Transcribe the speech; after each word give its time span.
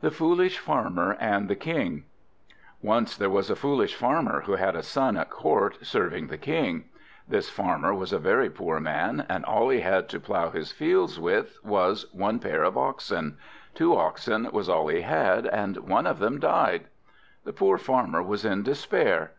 THE 0.00 0.10
FOOLISH 0.10 0.58
FARMER 0.58 1.16
AND 1.20 1.46
THE 1.48 1.54
KING 1.54 2.06
Once 2.82 3.16
there 3.16 3.30
was 3.30 3.50
a 3.50 3.54
foolish 3.54 3.94
Farmer, 3.94 4.40
who 4.46 4.56
had 4.56 4.74
a 4.74 4.82
son 4.82 5.16
at 5.16 5.30
court, 5.30 5.78
serving 5.80 6.26
the 6.26 6.36
King. 6.36 6.86
This 7.28 7.48
Farmer 7.48 7.94
was 7.94 8.12
a 8.12 8.18
very 8.18 8.50
poor 8.50 8.80
man, 8.80 9.24
and 9.28 9.44
all 9.44 9.68
he 9.68 9.78
had 9.78 10.08
to 10.08 10.18
plough 10.18 10.50
his 10.50 10.72
fields 10.72 11.20
with 11.20 11.56
was 11.62 12.12
one 12.12 12.40
pair 12.40 12.64
of 12.64 12.76
oxen. 12.76 13.38
Two 13.76 13.94
oxen 13.94 14.48
was 14.52 14.68
all 14.68 14.88
he 14.88 15.02
had, 15.02 15.46
and 15.46 15.76
one 15.88 16.08
of 16.08 16.18
them 16.18 16.40
died. 16.40 16.86
The 17.44 17.52
poor 17.52 17.78
Farmer 17.78 18.24
was 18.24 18.44
in 18.44 18.64
despair. 18.64 19.34